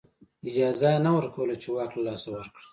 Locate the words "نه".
1.05-1.11